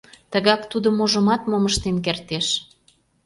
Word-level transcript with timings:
Тегак 0.31 0.61
тудо 0.71 0.87
можымат 0.97 1.41
мом 1.49 1.63
ыштен 1.71 1.97
кертеш... 2.05 2.47